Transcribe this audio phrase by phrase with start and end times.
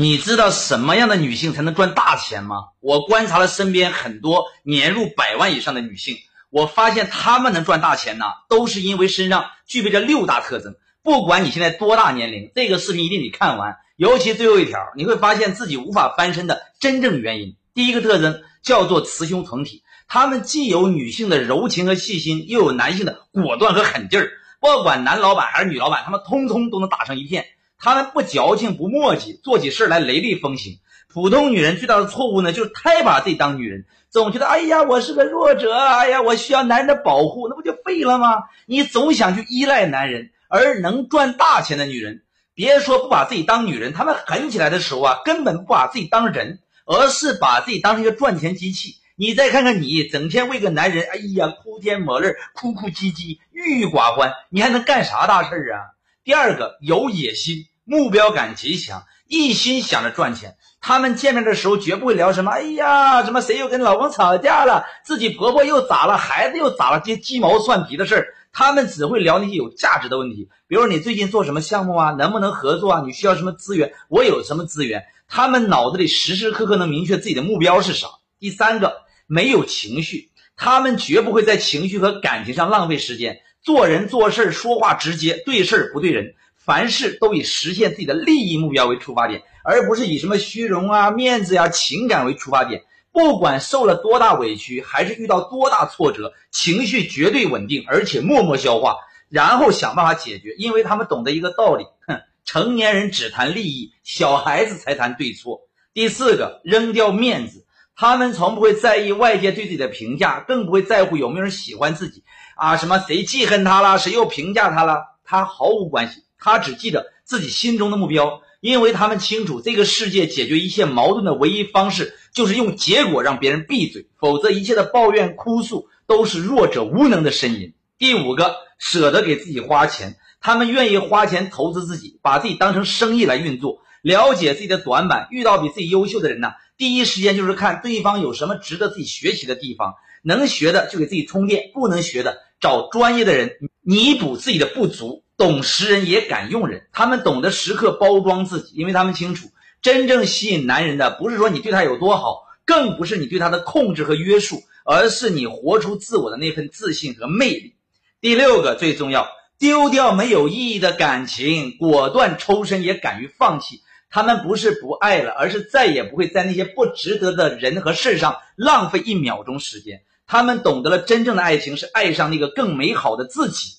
[0.00, 2.66] 你知道什么样的女性才能赚大钱吗？
[2.78, 6.18] 我观察了身边很多年入百万以上的女性，
[6.50, 10.76] 我发现她们能赚大钱呢，都是因为身上具备着六大特征。
[11.02, 17.56] 不管你现在多大年龄，这个视频一定得看完，尤其最后一条，你会发现自己无法翻身的真正原因。
[17.74, 24.30] 第一个特征叫做雌雄同体，她们既有女性的柔情和细心，又有男性的果断和狠劲儿。
[24.60, 27.46] 不管男老板还是女老板，他们通通都能打成一片。
[27.78, 30.80] 他们不矫情不墨迹，做起事来雷厉风行。
[31.06, 38.42] 普通女人最大的错误呢，就是太把自己当女人，总觉得哎呀，我是个弱者，哎呀，我需要男人的保护，那不就废了吗？
[38.66, 48.96] 你总想去依赖男人，而能赚大钱的女人，别说不把自己当女人，她们狠起来的时候啊，根本不把自己当人，而是把自己当成一个赚钱机器。
[49.16, 55.97] 你再看看你，整天为个男人，哎呀，哭天抹泪，哭哭唧唧，郁郁寡欢，你还能干啥大事儿啊？
[56.28, 60.56] 第二个有野心，目标感极强，一心想着赚钱。
[60.78, 68.26] 他们见面的时候绝不会聊什么，哎呀，什么谁又跟老公吵架了，自己婆婆又咋了，孩子又咋了，这些鸡毛蒜皮的事儿。
[68.52, 73.02] 他们只会聊那些有价值的问题，比如你最近做什么项目啊，能不能合作啊？
[73.06, 73.94] 你需要什么资源？
[74.10, 75.06] 我有什么资源？
[75.28, 78.06] 他们脑子里时时刻刻能明确自己的目标是啥。
[78.38, 83.40] 第三个，没有情绪，他们绝不会在情绪和感情上浪费时间。
[83.62, 92.82] 做人做事说话直接，对事不对人，凡事都以实现自己的利益目标为出发点，而不是以什么虚荣啊、面子呀、情感为出发点。
[93.10, 98.96] 不管受了多大委屈，还是遇到多大挫折，情绪绝对稳定，而且默默消化，
[99.28, 100.54] 然后想办法解决。
[100.56, 105.62] 因为他们懂得一个道理：哼，成年人只谈利益，小孩子才谈对错。
[105.94, 107.66] 第四个，扔掉面子。
[108.00, 112.22] 他们从不会在意外界对自己的评价，更不会在乎有没有人喜欢自己
[112.54, 112.76] 啊！
[112.76, 116.22] 什么谁记恨他了，谁又评价他了，他毫无关系。
[116.38, 127.74] 他只记得自己心中的目标，因为他们清楚这个世界解决一切矛盾的唯一方式就是用结果让别人闭嘴，否则一切的抱怨哭诉都是弱者无能的呻吟。
[127.98, 136.52] 第五个，舍得给自己花钱，他们愿意花钱投资自己，把自己当成生意来运作，了解自己的短板，遇到比自己优秀的人呢。
[136.78, 145.24] 第一时间就是看对方有什么值得自己学习的地方，能学的就给自己充电，不能学的找专业的人弥补自己的不足。
[145.36, 149.50] 懂识人也敢用人，他们懂得时刻包装自己，因为他们清楚，
[149.82, 157.76] 真正吸引男人的不是说你对他有多好，更不是你对他的控制和约束，而是你活出自我的那份自信和魅力。
[158.20, 159.28] 第六个最重要，
[159.60, 163.82] 丢掉没有意义的感情，果断抽身，也敢于放弃。
[164.10, 170.02] 他们不是不爱了，而是再也不会在那些不值得的人和事上浪费一秒钟时间。
[170.26, 173.78] 他们懂得了真正的爱情是爱上那个更美好的自己。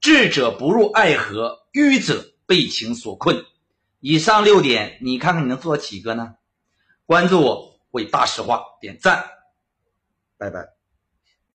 [0.00, 3.44] 智者不入爱河，愚者被情所困。
[4.00, 6.34] 以上六点，你看看你能做到几个呢？
[7.04, 9.24] 关注我，为大实话点赞。
[10.38, 10.79] 拜拜。